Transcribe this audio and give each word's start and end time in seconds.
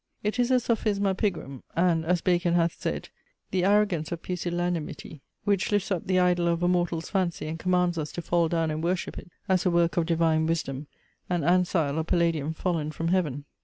It 0.23 0.39
is 0.39 0.49
a 0.49 0.55
sophisma 0.55 1.13
pigrum, 1.15 1.61
and 1.75 2.03
(as 2.05 2.21
Bacon 2.21 2.55
hath 2.55 2.73
said) 2.73 3.09
the 3.51 3.63
arrogance 3.63 4.11
of 4.11 4.23
pusillanimity, 4.23 5.21
which 5.43 5.71
lifts 5.71 5.91
up 5.91 6.07
the 6.07 6.17
idol 6.19 6.47
of 6.47 6.63
a 6.63 6.67
mortal's 6.67 7.11
fancy 7.11 7.45
and 7.47 7.59
commands 7.59 7.99
us 7.99 8.11
to 8.13 8.23
fall 8.23 8.49
down 8.49 8.71
and 8.71 8.83
worship 8.83 9.19
it, 9.19 9.29
as 9.47 9.63
a 9.63 9.69
work 9.69 9.97
of 9.97 10.07
divine 10.07 10.47
wisdom, 10.47 10.87
an 11.29 11.43
ancile 11.43 11.99
or 11.99 12.03
palladium 12.03 12.55
fallen 12.55 12.89
from 12.89 13.09
heaven. 13.09 13.45